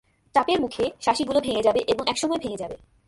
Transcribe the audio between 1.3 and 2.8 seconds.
ভেঙে যাবে এবং একসময় ভেঙে যাবে।